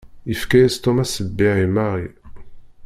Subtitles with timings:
[0.29, 2.07] Yefka-yas Tom aṣebbiɛ i Mary.